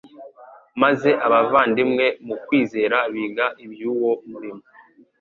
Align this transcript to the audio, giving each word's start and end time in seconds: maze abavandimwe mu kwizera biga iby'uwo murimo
maze 0.81 1.09
abavandimwe 1.25 2.05
mu 2.27 2.35
kwizera 2.45 2.97
biga 3.13 3.45
iby'uwo 3.63 4.11
murimo 4.29 4.61